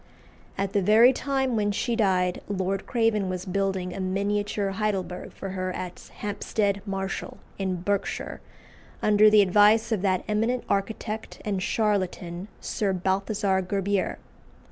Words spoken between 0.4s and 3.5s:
At the very time when she died Lord Craven was